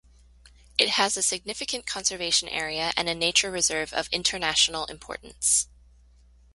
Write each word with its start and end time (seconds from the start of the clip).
It 0.79 0.89
has 0.89 1.15
a 1.15 1.21
significant 1.21 1.85
conservation 1.85 2.49
area 2.49 2.91
and 2.97 3.07
a 3.07 3.13
nature 3.13 3.51
reserve 3.51 3.93
of 3.93 4.09
international 4.11 4.85
importance. 4.85 5.67